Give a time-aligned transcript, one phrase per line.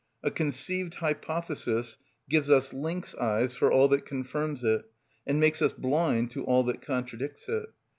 [0.23, 4.83] A conceived hypothesis gives us lynx eyes for all that confirms it,
[5.27, 7.69] and makes us blind to all that contradicts it.